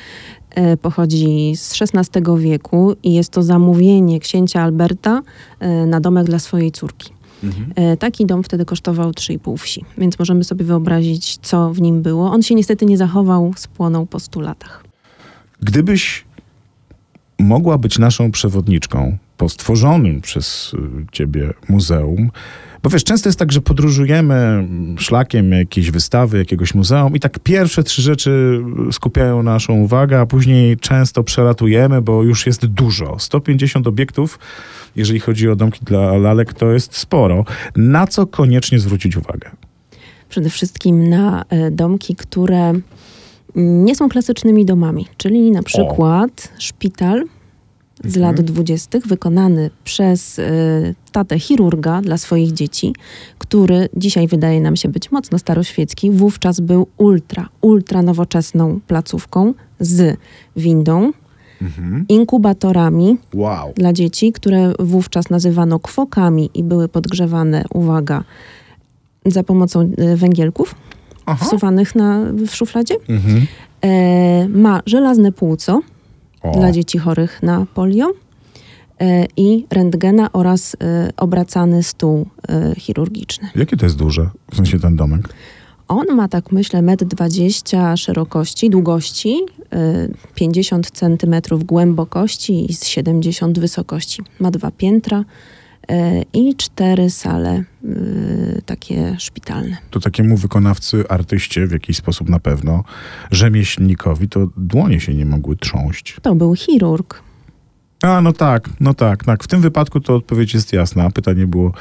y, 0.73 0.77
pochodzi 0.77 1.53
z 1.55 1.81
XVI 1.81 2.21
wieku 2.37 2.95
i 3.03 3.13
jest 3.13 3.29
to 3.29 3.43
zamówienie 3.43 4.19
księcia 4.19 4.61
Alberta 4.61 5.21
y, 5.83 5.85
na 5.87 5.99
domek 6.01 6.25
dla 6.25 6.39
swojej 6.39 6.71
córki. 6.71 7.17
E, 7.75 7.97
Taki 7.97 8.25
dom 8.25 8.43
wtedy 8.43 8.65
kosztował 8.65 9.11
3,5 9.11 9.57
wsi, 9.57 9.85
więc 9.97 10.19
możemy 10.19 10.43
sobie 10.43 10.65
wyobrazić, 10.65 11.37
co 11.41 11.73
w 11.73 11.81
nim 11.81 12.01
było. 12.01 12.31
On 12.31 12.41
się 12.41 12.55
niestety 12.55 12.85
nie 12.85 12.97
zachował, 12.97 13.53
spłonął 13.55 14.05
po 14.05 14.19
100 14.19 14.41
latach. 14.41 14.83
Gdybyś 15.61 16.25
mogła 17.39 17.77
być 17.77 17.99
naszą 17.99 18.31
przewodniczką 18.31 19.17
po 19.37 19.49
stworzonym 19.49 20.21
przez 20.21 20.73
y, 20.73 20.77
ciebie 21.11 21.53
muzeum, 21.69 22.31
bo 22.83 22.89
wiesz, 22.89 23.03
często 23.03 23.29
jest 23.29 23.39
tak, 23.39 23.51
że 23.51 23.61
podróżujemy 23.61 24.67
szlakiem 24.97 25.51
jakiejś 25.51 25.91
wystawy, 25.91 26.37
jakiegoś 26.37 26.73
muzeum 26.73 27.15
i 27.15 27.19
tak 27.19 27.39
pierwsze 27.39 27.83
trzy 27.83 28.01
rzeczy 28.01 28.61
skupiają 28.91 29.43
naszą 29.43 29.73
uwagę, 29.73 30.19
a 30.19 30.25
później 30.25 30.77
często 30.77 31.23
przelatujemy, 31.23 32.01
bo 32.01 32.23
już 32.23 32.45
jest 32.45 32.65
dużo. 32.65 33.15
150 33.19 33.87
obiektów, 33.87 34.39
jeżeli 34.95 35.19
chodzi 35.19 35.49
o 35.49 35.55
domki 35.55 35.79
dla 35.85 36.17
lalek, 36.17 36.53
to 36.53 36.71
jest 36.71 36.97
sporo. 36.97 37.45
Na 37.75 38.07
co 38.07 38.27
koniecznie 38.27 38.79
zwrócić 38.79 39.17
uwagę? 39.17 39.51
Przede 40.29 40.49
wszystkim 40.49 41.09
na 41.09 41.45
e, 41.49 41.71
domki, 41.71 42.15
które 42.15 42.73
nie 43.55 43.95
są 43.95 44.09
klasycznymi 44.09 44.65
domami, 44.65 45.07
czyli 45.17 45.51
na 45.51 45.63
przykład 45.63 46.49
szpital 46.57 47.23
z 48.03 48.17
Mhm. 48.17 48.21
lat 48.25 48.41
dwudziestych, 48.45 49.07
wykonany 49.07 49.69
przez 49.83 50.39
y, 50.39 50.95
tatę 51.11 51.39
chirurga 51.39 52.01
dla 52.01 52.17
swoich 52.17 52.51
dzieci, 52.53 52.95
który 53.37 53.89
dzisiaj 53.95 54.27
wydaje 54.27 54.61
nam 54.61 54.75
się 54.75 54.89
być 54.89 55.11
mocno 55.11 55.39
staroświecki, 55.39 56.11
wówczas 56.11 56.59
był 56.59 56.87
ultra, 56.97 57.49
ultra 57.61 58.01
nowoczesną 58.01 58.79
placówką 58.87 59.53
z 59.79 60.17
windą, 60.55 61.11
inkubatorami 62.09 63.17
Wow. 63.33 63.73
dla 63.75 63.93
dzieci, 63.93 64.31
które 64.31 64.73
wówczas 64.79 65.29
nazywano 65.29 65.79
kwokami 65.79 66.49
i 66.53 66.63
były 66.63 66.87
podgrzewane, 66.89 67.63
uwaga, 67.73 68.23
za 69.25 69.43
pomocą 69.43 69.91
e, 69.97 70.15
węgielków 70.15 70.75
Aha. 71.27 71.45
wsuwanych 71.45 71.95
na, 71.95 72.19
w 72.47 72.55
szufladzie. 72.55 72.95
Mhm. 73.09 73.47
E, 73.81 74.47
ma 74.47 74.81
żelazne 74.85 75.31
płuco 75.31 75.81
O. 76.41 76.51
dla 76.51 76.71
dzieci 76.71 76.97
chorych 76.97 77.43
na 77.43 77.65
polio 77.73 78.11
e, 78.99 79.25
i 79.37 79.65
rentgena 79.69 80.31
oraz 80.33 80.75
e, 80.81 81.09
obracany 81.17 81.83
stół 81.83 82.25
e, 82.49 82.75
chirurgiczny. 82.75 83.49
Jakie 83.55 83.77
to 83.77 83.85
jest 83.85 83.97
duże? 83.97 84.29
W 84.51 84.55
sensie 84.55 84.79
ten 84.79 84.95
domek? 84.95 85.29
On 85.87 86.05
ma 86.15 86.27
tak 86.27 86.51
myślę 86.51 86.79
1,20 86.81 87.77
m 87.91 87.97
szerokości, 87.97 88.69
długości, 88.69 89.39
y, 89.73 90.13
50 90.35 90.91
cm 90.91 91.35
głębokości 91.65 92.71
i 92.71 92.73
z 92.73 92.85
70 92.85 93.59
wysokości. 93.59 94.21
Ma 94.39 94.51
dwa 94.51 94.71
piętra 94.71 95.23
i 96.33 96.55
cztery 96.55 97.09
sale 97.09 97.63
y, 97.83 98.61
takie 98.65 99.15
szpitalne. 99.19 99.77
To 99.91 99.99
takiemu 99.99 100.37
wykonawcy, 100.37 101.03
artyście 101.09 101.67
w 101.67 101.71
jakiś 101.71 101.97
sposób 101.97 102.29
na 102.29 102.39
pewno, 102.39 102.83
rzemieślnikowi, 103.31 104.29
to 104.29 104.47
dłonie 104.57 104.99
się 104.99 105.13
nie 105.13 105.25
mogły 105.25 105.55
trząść. 105.55 106.17
To 106.21 106.35
był 106.35 106.55
chirurg. 106.55 107.23
A, 108.03 108.21
no 108.21 108.33
tak, 108.33 108.69
no 108.79 108.93
tak, 108.93 109.23
tak. 109.23 109.43
W 109.43 109.47
tym 109.47 109.61
wypadku 109.61 109.99
to 109.99 110.15
odpowiedź 110.15 110.53
jest 110.53 110.73
jasna. 110.73 111.09
Pytanie 111.09 111.47
było 111.47 111.71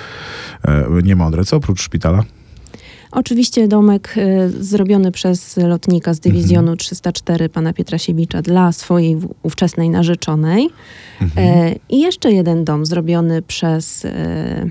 e, 0.64 0.86
niemądre. 1.02 1.44
Co 1.44 1.56
oprócz 1.56 1.80
szpitala? 1.80 2.24
Oczywiście 3.16 3.68
domek 3.68 4.14
y, 4.16 4.64
zrobiony 4.64 5.12
przez 5.12 5.56
lotnika 5.56 6.14
z 6.14 6.20
dywizjonu 6.20 6.76
304 6.76 7.48
pana 7.48 7.72
Pietrasiewicza 7.72 8.42
dla 8.42 8.72
swojej 8.72 9.16
ówczesnej 9.42 9.90
narzeczonej. 9.90 10.70
E, 11.36 11.74
I 11.88 12.00
jeszcze 12.00 12.32
jeden 12.32 12.64
dom 12.64 12.86
zrobiony 12.86 13.42
przez 13.42 14.04
e, 14.04 14.70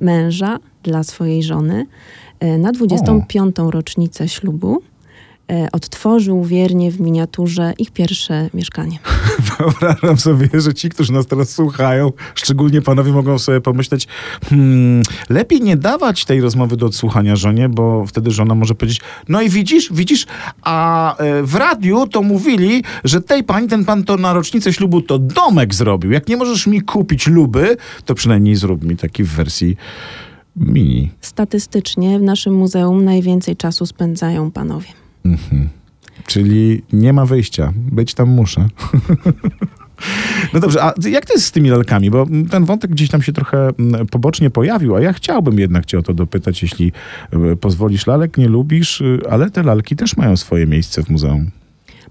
męża 0.00 0.58
dla 0.82 1.02
swojej 1.02 1.42
żony 1.42 1.86
e, 2.40 2.58
na 2.58 2.72
25. 2.72 3.56
rocznicę 3.70 4.28
ślubu. 4.28 4.82
E, 5.52 5.68
odtworzył 5.72 6.44
wiernie 6.44 6.90
w 6.90 7.00
miniaturze 7.00 7.72
ich 7.78 7.90
pierwsze 7.90 8.50
mieszkanie. 8.54 8.98
Wyobrażam 9.58 10.18
sobie, 10.18 10.48
że 10.54 10.74
ci, 10.74 10.88
którzy 10.88 11.12
nas 11.12 11.26
teraz 11.26 11.50
słuchają, 11.50 12.12
szczególnie 12.34 12.82
panowie, 12.82 13.12
mogą 13.12 13.38
sobie 13.38 13.60
pomyśleć, 13.60 14.08
hmm, 14.44 15.02
lepiej 15.28 15.60
nie 15.60 15.76
dawać 15.76 16.24
tej 16.24 16.40
rozmowy 16.40 16.76
do 16.76 16.86
odsłuchania 16.86 17.36
żonie, 17.36 17.68
bo 17.68 18.06
wtedy 18.06 18.30
żona 18.30 18.54
może 18.54 18.74
powiedzieć, 18.74 19.00
no 19.28 19.42
i 19.42 19.48
widzisz, 19.48 19.92
widzisz, 19.92 20.26
a 20.62 21.16
e, 21.16 21.42
w 21.42 21.54
radiu 21.54 22.06
to 22.06 22.22
mówili, 22.22 22.84
że 23.04 23.20
tej 23.20 23.44
pani, 23.44 23.68
ten 23.68 23.84
pan 23.84 24.04
to 24.04 24.16
na 24.16 24.32
rocznicę 24.32 24.72
ślubu 24.72 25.00
to 25.00 25.18
domek 25.18 25.74
zrobił. 25.74 26.10
Jak 26.10 26.28
nie 26.28 26.36
możesz 26.36 26.66
mi 26.66 26.82
kupić 26.82 27.26
luby, 27.26 27.76
to 28.04 28.14
przynajmniej 28.14 28.56
zrób 28.56 28.84
mi 28.84 28.96
taki 28.96 29.24
w 29.24 29.28
wersji 29.28 29.76
mini. 30.56 31.10
Statystycznie 31.20 32.18
w 32.18 32.22
naszym 32.22 32.54
muzeum 32.54 33.04
najwięcej 33.04 33.56
czasu 33.56 33.86
spędzają 33.86 34.50
panowie. 34.50 35.03
Czyli 36.26 36.82
nie 36.92 37.12
ma 37.12 37.26
wyjścia. 37.26 37.72
Być 37.76 38.14
tam 38.14 38.28
muszę. 38.28 38.66
No 40.54 40.60
dobrze, 40.60 40.82
a 40.82 40.94
jak 41.08 41.26
to 41.26 41.32
jest 41.32 41.46
z 41.46 41.52
tymi 41.52 41.70
lalkami? 41.70 42.10
Bo 42.10 42.26
ten 42.50 42.64
wątek 42.64 42.90
gdzieś 42.90 43.10
tam 43.10 43.22
się 43.22 43.32
trochę 43.32 43.68
mm, 43.78 44.06
pobocznie 44.06 44.50
pojawił, 44.50 44.96
a 44.96 45.00
ja 45.00 45.12
chciałbym 45.12 45.58
jednak 45.58 45.86
cię 45.86 45.98
o 45.98 46.02
to 46.02 46.14
dopytać, 46.14 46.62
jeśli 46.62 46.92
e, 47.32 47.56
pozwolisz. 47.56 48.06
Lalek 48.06 48.38
nie 48.38 48.48
lubisz, 48.48 49.00
y, 49.00 49.18
ale 49.30 49.50
te 49.50 49.62
lalki 49.62 49.96
też 49.96 50.16
mają 50.16 50.36
swoje 50.36 50.66
miejsce 50.66 51.02
w 51.02 51.10
muzeum. 51.10 51.50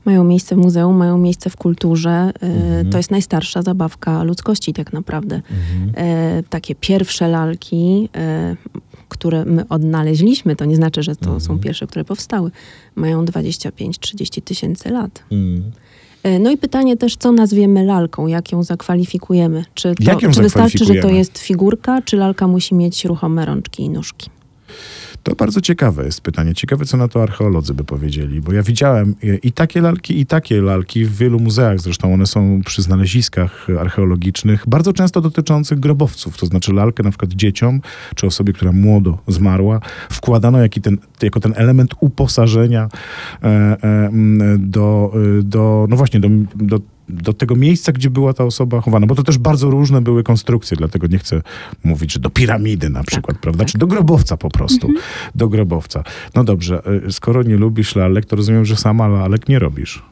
Mają 0.05 0.23
miejsce 0.23 0.55
w 0.55 0.57
muzeum, 0.57 0.95
mają 0.97 1.17
miejsce 1.17 1.49
w 1.49 1.57
kulturze. 1.57 2.31
Y, 2.43 2.45
Mhm. 2.45 2.89
To 2.89 2.97
jest 2.97 3.11
najstarsza 3.11 3.61
zabawka 3.61 4.23
ludzkości 4.23 4.73
tak 4.73 4.93
naprawdę. 4.93 5.41
E, 5.97 6.43
takie 6.49 6.75
pierwsze 6.75 7.27
lalki, 7.27 8.09
e, 8.15 8.55
które 9.09 9.45
my 9.45 9.67
odnaleźliśmy, 9.67 10.55
to 10.55 10.65
nie 10.65 10.75
znaczy, 10.75 11.03
że 11.03 11.15
to 11.15 11.25
Mhm. 11.25 11.41
są 11.41 11.59
pierwsze, 11.59 11.87
które 11.87 12.05
powstały, 12.05 12.51
mają 12.95 13.25
25-30 13.25 14.41
tysięcy 14.41 14.89
lat. 14.89 15.23
E, 16.23 16.39
No 16.39 16.51
i 16.51 16.57
pytanie 16.57 16.97
też, 16.97 17.15
co 17.17 17.31
nazwiemy 17.31 17.83
lalką, 17.85 18.27
jak 18.27 18.51
ją 18.51 18.63
zakwalifikujemy? 18.63 19.65
Czy, 19.73 19.95
to, 19.95 20.03
Jak 20.03 20.21
ją 20.21 20.31
czy 20.31 20.41
wystarczy, 20.41 20.71
że 20.77 20.79
to 20.79 20.85
zakwalifikujemy? 20.85 21.17
jest 21.19 21.37
figurka, 21.37 22.01
czy 22.01 22.17
lalka 22.17 22.47
musi 22.47 22.75
mieć 22.75 23.05
ruchome 23.05 23.45
rączki 23.45 23.83
i 23.83 23.89
nóżki? 23.89 24.29
To 25.23 25.35
bardzo 25.35 25.61
ciekawe 25.61 26.05
jest 26.05 26.21
pytanie. 26.21 26.53
Ciekawe, 26.53 26.85
co 26.85 26.97
na 26.97 27.07
to 27.07 27.23
archeolodzy 27.23 27.73
by 27.73 27.83
powiedzieli, 27.83 28.41
bo 28.41 28.53
ja 28.53 28.63
widziałem 28.63 29.15
e, 29.23 29.35
i 29.35 29.51
takie 29.51 29.81
lalki, 29.81 30.19
i 30.19 30.25
takie 30.25 30.61
lalki 30.61 31.05
w 31.05 31.17
wielu 31.17 31.39
muzeach. 31.39 31.79
Zresztą 31.79 32.13
one 32.13 32.25
są 32.25 32.61
przy 32.65 32.81
znaleziskach 32.81 33.67
archeologicznych, 33.79 34.63
bardzo 34.67 34.93
często 34.93 35.21
dotyczących 35.21 35.79
grobowców. 35.79 36.37
To 36.37 36.45
znaczy 36.45 36.73
lalkę 36.73 37.03
na 37.03 37.09
przykład 37.09 37.31
dzieciom, 37.33 37.81
czy 38.15 38.27
osobie, 38.27 38.53
która 38.53 38.71
młodo 38.71 39.17
zmarła, 39.27 39.79
wkładano 40.09 40.57
ten, 40.81 40.97
jako 41.21 41.39
ten 41.39 41.53
element 41.55 41.93
uposażenia 41.99 42.89
e, 43.43 43.47
e, 43.47 44.11
do, 44.57 45.13
do, 45.43 45.87
no 45.89 45.95
właśnie, 45.97 46.19
do, 46.19 46.29
do 46.55 46.79
do 47.09 47.33
tego 47.33 47.55
miejsca, 47.55 47.91
gdzie 47.91 48.09
była 48.09 48.33
ta 48.33 48.43
osoba 48.43 48.81
chowana, 48.81 49.07
bo 49.07 49.15
to 49.15 49.23
też 49.23 49.37
bardzo 49.37 49.69
różne 49.69 50.01
były 50.01 50.23
konstrukcje, 50.23 50.77
dlatego 50.77 51.07
nie 51.07 51.17
chcę 51.17 51.41
mówić, 51.83 52.13
że 52.13 52.19
do 52.19 52.29
piramidy 52.29 52.89
na 52.89 53.03
przykład, 53.03 53.37
prawda, 53.37 53.65
czy 53.65 53.77
do 53.77 53.87
grobowca 53.87 54.37
po 54.37 54.49
prostu, 54.49 54.89
do 55.35 55.49
grobowca. 55.49 56.03
No 56.35 56.43
dobrze, 56.43 56.81
y, 57.07 57.11
skoro 57.11 57.43
nie 57.43 57.57
lubisz 57.57 57.95
lalek, 57.95 58.25
to 58.25 58.35
rozumiem, 58.35 58.65
że 58.65 58.75
sama 58.75 59.07
lalek 59.07 59.49
nie 59.49 59.59
robisz. 59.59 60.03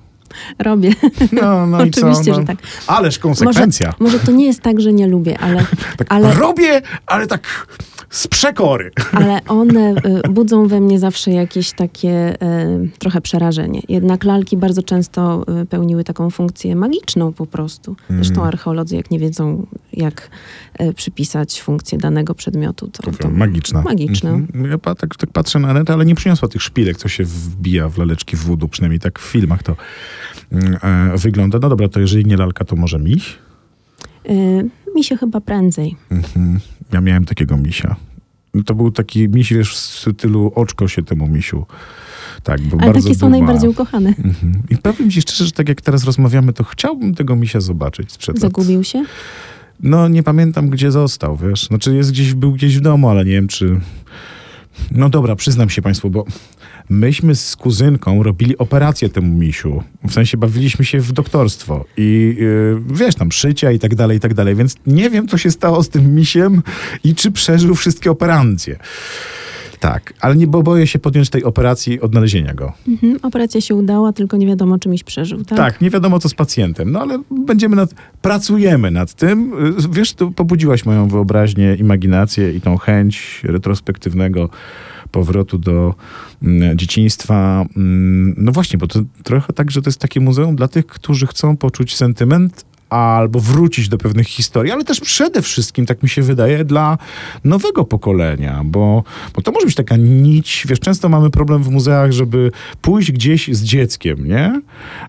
Robię. 0.60 0.92
No, 1.32 1.68
no 1.68 1.86
i 1.86 1.92
co? 1.92 2.02
Oczywiście, 2.08 2.32
No, 2.32 2.38
że 2.38 2.44
tak. 2.46 2.58
Ależ 2.88 3.24
Może, 3.24 3.44
konsekwencja. 3.46 3.94
może 4.00 4.20
to 4.20 4.32
nie 4.32 4.46
jest 4.46 4.62
tak, 4.62 4.82
że 4.82 4.94
nie 4.94 5.08
lubię, 5.08 5.38
ale, 5.40 5.66
Tak 5.98 6.08
ale, 6.10 6.34
robię, 6.34 6.82
ale 7.06 7.28
tak 7.28 7.68
z 8.12 8.28
przekory. 8.28 8.92
ale 9.12 9.40
one 9.48 9.94
y, 10.26 10.30
budzą 10.30 10.68
we 10.68 10.80
mnie 10.80 11.00
zawsze 11.00 11.32
jakieś 11.32 11.72
takie 11.72 12.34
y, 12.34 12.90
trochę 13.00 13.22
przerażenie. 13.22 13.82
Jednak 13.90 14.24
lalki 14.24 14.58
bardzo 14.58 14.84
często 14.84 15.46
y, 15.62 15.66
pełniły 15.66 16.04
taką 16.04 16.30
funkcję 16.30 16.76
magiczną 16.76 17.34
po 17.34 17.46
prostu. 17.46 17.96
Zresztą 18.10 18.34
Mhm. 18.34 18.48
archeolodzy, 18.48 18.96
jak 18.96 19.12
nie 19.12 19.20
wiedzą, 19.20 19.68
jak 19.94 20.30
y, 20.82 20.94
przypisać 20.94 21.62
funkcję 21.62 21.98
danego 21.98 22.36
przedmiotu, 22.36 22.88
to, 22.88 23.12
to 23.12 23.30
Magiczna. 23.30 23.82
Magiczna. 23.82 24.30
Mhm. 24.30 24.72
Ja 24.72 24.78
tak, 24.78 25.16
tak 25.16 25.30
patrzę 25.34 25.60
na 25.60 25.68
Anetę, 25.68 25.94
ale 25.94 26.06
nie 26.06 26.16
przyniosła 26.16 26.48
tych 26.48 26.62
szpilek, 26.62 26.98
co 26.98 27.08
się 27.08 27.24
wbija 27.24 27.90
w 27.90 27.98
laleczki 27.98 28.38
w 28.38 28.40
wodu, 28.40 28.68
przynajmniej 28.68 29.00
tak 29.00 29.20
w 29.20 29.24
filmach 29.24 29.64
to 29.64 29.76
mm, 30.52 30.78
e, 31.14 31.18
wygląda. 31.18 31.60
No 31.62 31.70
dobra, 31.70 31.88
to 31.88 32.00
jeżeli 32.00 32.26
nie 32.26 32.38
lalka, 32.38 32.66
to 32.66 32.76
może 32.76 33.00
miś? 33.00 33.38
Y, 34.30 34.70
mi 34.96 35.04
się 35.04 35.18
chyba 35.18 35.42
prędzej. 35.42 35.96
Mhm. 36.12 36.60
Ja 36.94 37.02
miałem 37.02 37.26
takiego 37.26 37.58
misia. 37.58 37.96
To 38.66 38.76
był 38.76 38.92
taki 38.92 39.30
miś, 39.30 39.54
wiesz, 39.54 39.76
w 39.76 39.78
stylu 39.78 40.52
oczko 40.56 40.88
się 40.88 41.04
temu 41.04 41.28
misiu. 41.28 41.66
Tak, 42.44 42.62
był 42.62 42.80
Ale 42.82 42.92
bardzo 42.92 43.08
takie 43.08 43.20
są 43.20 43.28
duma. 43.28 43.38
najbardziej 43.38 43.70
ukochane. 43.70 44.10
Mhm. 44.10 44.64
I 44.70 44.78
powiem 44.78 45.12
ci 45.12 45.22
szczerze, 45.22 45.46
że 45.46 45.52
tak 45.52 45.70
jak 45.70 45.82
teraz 45.82 46.04
rozmawiamy, 46.04 46.54
to 46.54 46.64
chciałbym 46.64 47.16
tego 47.16 47.36
misia 47.36 47.60
zobaczyć 47.60 48.12
sprzed 48.12 48.36
lat. 48.36 48.42
Zagubił 48.42 48.84
się? 48.84 49.06
No 49.80 50.08
nie 50.08 50.24
pamiętam, 50.24 50.70
gdzie 50.70 50.92
został, 50.92 51.38
wiesz. 51.38 51.68
Znaczy 51.68 51.96
jest 51.96 52.12
gdzieś, 52.12 52.34
był 52.34 52.52
gdzieś 52.54 52.78
w 52.78 52.82
domu, 52.82 53.10
ale 53.10 53.26
nie 53.26 53.32
wiem, 53.32 53.48
czy... 53.48 53.80
No 54.92 55.10
dobra, 55.10 55.36
przyznam 55.36 55.70
się 55.70 55.82
państwu, 55.82 56.10
bo 56.10 56.26
myśmy 56.92 57.36
z 57.36 57.56
kuzynką 57.56 58.24
robili 58.24 58.58
operację 58.58 59.10
temu 59.10 59.38
misiu. 59.38 59.84
W 60.08 60.14
sensie 60.14 60.38
bawiliśmy 60.38 60.86
się 60.86 61.00
w 61.00 61.12
doktorstwo 61.12 61.86
i 61.98 62.36
yy, 62.40 62.82
wiesz, 62.98 63.16
tam 63.16 63.32
szycia 63.32 63.72
i 63.72 63.80
tak 63.80 63.96
dalej, 63.96 64.18
i 64.18 64.20
tak 64.20 64.34
dalej. 64.34 64.56
Więc 64.56 64.76
nie 64.88 65.10
wiem, 65.10 65.28
co 65.28 65.38
się 65.38 65.52
stało 65.52 65.84
z 65.84 65.90
tym 65.90 66.16
misiem 66.16 66.64
i 67.04 67.16
czy 67.16 67.32
przeżył 67.32 67.76
wszystkie 67.76 68.12
operacje. 68.12 68.80
Tak, 69.80 70.14
ale 70.20 70.36
nie, 70.36 70.48
bo 70.48 70.64
boję 70.64 70.88
się 70.88 71.00
podjąć 71.00 71.30
tej 71.30 71.44
operacji 71.44 72.02
odnalezienia 72.02 72.54
go. 72.54 72.74
Mhm. 72.88 73.18
Operacja 73.22 73.62
się 73.62 73.76
udała, 73.76 74.14
tylko 74.14 74.38
nie 74.38 74.48
wiadomo, 74.48 74.80
czy 74.80 74.90
miś 74.90 75.04
przeżył, 75.04 75.44
tak? 75.44 75.58
Tak, 75.58 75.82
nie 75.82 75.90
wiadomo 75.90 76.20
co 76.20 76.30
z 76.30 76.34
pacjentem, 76.34 76.92
no 76.92 77.02
ale 77.02 77.22
będziemy 77.32 77.76
nad, 77.76 77.94
pracujemy 78.22 78.92
nad 78.92 79.14
tym. 79.14 79.54
Y, 79.80 79.90
Wiesz, 79.92 80.14
to 80.14 80.32
pobudziłaś 80.32 80.86
moją 80.86 81.08
wyobraźnię, 81.08 81.76
imaginację 81.80 82.54
i 82.54 82.62
tą 82.62 82.78
chęć 82.78 83.42
retrospektywnego 83.44 84.50
powrotu 85.12 85.58
do 85.58 85.96
mm, 86.44 86.78
dzieciństwa. 86.78 87.66
Mm, 87.78 88.36
No 88.38 88.52
właśnie, 88.52 88.80
bo 88.80 88.88
to 88.88 89.00
trochę 89.24 89.54
tak, 89.54 89.72
że 89.72 89.82
to 89.82 89.90
jest 89.90 90.00
takie 90.00 90.20
muzeum 90.20 90.56
dla 90.56 90.68
tych, 90.68 90.86
którzy 90.88 91.28
chcą 91.28 91.58
poczuć 91.58 91.96
sentyment 91.96 92.66
albo 92.92 93.40
wrócić 93.40 93.90
do 93.90 93.98
pewnych 93.98 94.28
historii, 94.28 94.72
ale 94.72 94.84
też 94.84 95.00
przede 95.00 95.42
wszystkim, 95.42 95.86
tak 95.86 96.04
mi 96.04 96.10
się 96.10 96.22
wydaje, 96.22 96.66
dla 96.66 96.98
nowego 97.44 97.86
pokolenia, 97.86 98.62
bo, 98.66 99.04
bo 99.36 99.42
to 99.42 99.52
może 99.52 99.66
być 99.66 99.76
taka 99.76 99.96
nić, 99.98 100.66
wiesz, 100.70 100.80
często 100.80 101.10
mamy 101.10 101.30
problem 101.30 101.64
w 101.64 101.70
muzeach, 101.70 102.12
żeby 102.12 102.52
pójść 102.82 103.12
gdzieś 103.12 103.56
z 103.56 103.64
dzieckiem, 103.64 104.28
nie? 104.28 104.62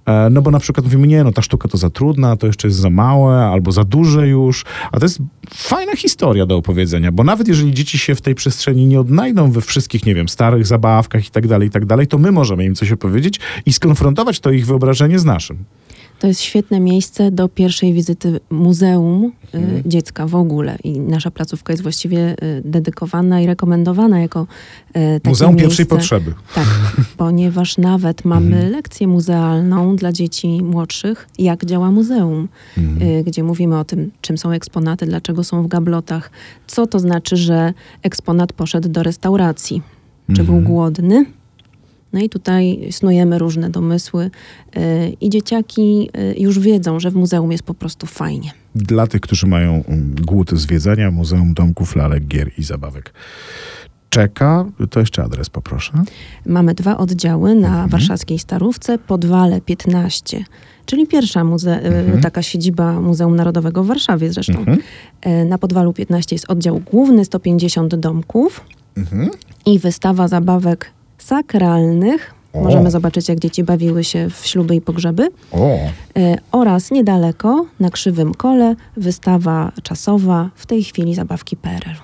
E, 0.06 0.30
No 0.30 0.42
bo 0.42 0.50
na 0.50 0.58
przykład 0.58 0.84
mówimy, 0.84 1.06
nie, 1.06 1.24
no 1.24 1.32
ta 1.32 1.42
sztuka 1.42 1.68
to 1.68 1.78
za 1.78 1.90
trudna, 1.90 2.36
to 2.36 2.46
jeszcze 2.46 2.68
jest 2.68 2.78
za 2.78 2.90
małe, 2.90 3.44
albo 3.44 3.72
za 3.72 3.84
duże 3.84 4.28
już, 4.28 4.64
a 4.92 4.98
to 4.98 5.04
jest 5.04 5.18
fajna 5.54 5.96
historia 5.96 6.46
do 6.46 6.56
opowiedzenia, 6.56 7.12
bo 7.12 7.24
nawet 7.24 7.48
jeżeli 7.48 7.74
dzieci 7.74 7.98
się 7.98 8.14
w 8.14 8.20
tej 8.20 8.34
przestrzeni 8.34 8.86
nie 8.86 9.00
odnajdą 9.00 9.50
we 9.50 9.60
wszystkich, 9.60 10.06
nie 10.06 10.14
wiem, 10.14 10.28
starych 10.28 10.66
zabawkach 10.66 11.26
i 11.26 11.30
tak 11.30 11.46
dalej, 11.46 11.68
i 11.68 11.70
tak 11.70 11.86
dalej, 11.86 12.06
to 12.06 12.18
my 12.18 12.32
możemy 12.32 12.64
im 12.64 12.74
coś 12.74 12.92
opowiedzieć 12.92 13.40
i 13.66 13.72
skonfrontować 13.72 14.40
to 14.40 14.50
ich 14.50 14.66
wyobrażenie 14.66 15.18
z 15.18 15.24
naszym. 15.24 15.64
To 16.22 16.28
jest 16.28 16.40
świetne 16.40 16.80
miejsce 16.80 17.30
do 17.30 17.48
pierwszej 17.48 17.92
wizyty 17.92 18.40
muzeum 18.50 19.32
y, 19.54 19.82
dziecka 19.86 20.26
w 20.26 20.34
ogóle. 20.34 20.78
I 20.84 21.00
nasza 21.00 21.30
placówka 21.30 21.72
jest 21.72 21.82
właściwie 21.82 22.32
y, 22.42 22.62
dedykowana 22.64 23.40
i 23.40 23.46
rekomendowana 23.46 24.20
jako 24.20 24.46
y, 24.88 24.92
takie 24.92 25.28
Muzeum 25.28 25.50
miejsce. 25.50 25.66
pierwszej 25.68 25.86
potrzeby. 25.86 26.34
Tak, 26.54 26.66
ponieważ 27.16 27.78
nawet 27.78 28.24
mamy 28.24 28.70
lekcję 28.70 29.06
muzealną 29.08 29.96
dla 29.96 30.12
dzieci 30.12 30.62
młodszych, 30.62 31.28
jak 31.38 31.64
działa 31.64 31.90
muzeum, 31.90 32.48
y, 32.78 33.24
gdzie 33.26 33.42
mówimy 33.42 33.78
o 33.78 33.84
tym, 33.84 34.10
czym 34.20 34.38
są 34.38 34.50
eksponaty, 34.50 35.06
dlaczego 35.06 35.44
są 35.44 35.62
w 35.62 35.68
gablotach, 35.68 36.30
co 36.66 36.86
to 36.86 36.98
znaczy, 36.98 37.36
że 37.36 37.74
eksponat 38.02 38.52
poszedł 38.52 38.88
do 38.88 39.02
restauracji, 39.02 39.82
czy 40.36 40.44
był 40.44 40.60
głodny. 40.60 41.26
No 42.12 42.20
i 42.20 42.28
tutaj 42.28 42.88
snujemy 42.90 43.38
różne 43.38 43.70
domysły 43.70 44.30
y, 44.76 44.80
i 45.20 45.30
dzieciaki 45.30 46.10
y, 46.16 46.34
już 46.40 46.58
wiedzą, 46.58 47.00
że 47.00 47.10
w 47.10 47.14
muzeum 47.14 47.52
jest 47.52 47.64
po 47.64 47.74
prostu 47.74 48.06
fajnie. 48.06 48.50
Dla 48.74 49.06
tych, 49.06 49.20
którzy 49.20 49.46
mają 49.46 49.84
mm, 49.88 50.14
głód 50.26 50.50
zwiedzania, 50.52 51.10
Muzeum 51.10 51.54
Domków, 51.54 51.96
Lalek, 51.96 52.24
Gier 52.26 52.50
i 52.58 52.62
Zabawek 52.62 53.12
czeka. 54.10 54.64
To 54.90 55.00
jeszcze 55.00 55.22
adres 55.24 55.50
poproszę. 55.50 55.92
Mamy 56.46 56.74
dwa 56.74 56.98
oddziały 56.98 57.54
na 57.54 57.88
warszawskiej 57.88 58.38
Starówce, 58.38 58.98
Podwale 58.98 59.60
15, 59.60 60.44
czyli 60.86 61.06
pierwsza 61.06 61.44
muze- 61.44 61.80
y, 62.16 62.20
taka 62.22 62.42
siedziba 62.42 63.00
Muzeum 63.00 63.36
Narodowego 63.36 63.84
w 63.84 63.86
Warszawie 63.86 64.32
zresztą. 64.32 64.64
Y, 65.26 65.44
Na 65.44 65.58
Podwalu 65.58 65.92
15 65.92 66.34
jest 66.34 66.50
oddział 66.50 66.80
główny, 66.80 67.24
150 67.24 67.94
domków 67.96 68.64
i 69.66 69.78
wystawa 69.78 70.28
zabawek 70.28 70.90
sakralnych. 71.22 72.34
O. 72.52 72.60
Możemy 72.62 72.90
zobaczyć, 72.90 73.28
jak 73.28 73.38
dzieci 73.38 73.64
bawiły 73.64 74.04
się 74.04 74.30
w 74.30 74.46
śluby 74.46 74.74
i 74.76 74.80
pogrzeby. 74.80 75.28
O, 75.52 75.78
Y, 76.18 76.36
Oraz 76.52 76.90
niedaleko, 76.90 77.66
na 77.80 77.90
Krzywym 77.90 78.34
Kole, 78.34 78.74
wystawa 78.96 79.72
czasowa, 79.82 80.50
w 80.54 80.66
tej 80.66 80.84
chwili 80.84 81.14
zabawki 81.14 81.56
PRL. 81.56 81.94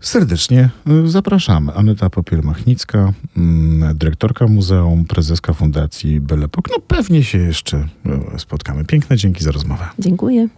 serdecznie 0.00 0.70
y, 1.06 1.08
zapraszamy. 1.08 1.72
Aneta 1.74 2.06
Popiel-Machnicka, 2.08 3.12
mm, 3.36 3.98
dyrektorka 3.98 4.46
muzeum, 4.46 5.04
prezeska 5.04 5.52
Fundacji 5.52 6.20
Belepok. 6.20 6.68
No 6.70 6.76
pewnie 6.88 7.24
się 7.24 7.38
jeszcze 7.38 7.76
y, 8.36 8.38
spotkamy. 8.38 8.84
Piękne 8.84 9.16
dzięki 9.16 9.44
za 9.44 9.50
rozmowę. 9.52 9.84
Dziękuję. 9.98 10.48